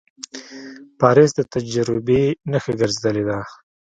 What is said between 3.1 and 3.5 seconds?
ده.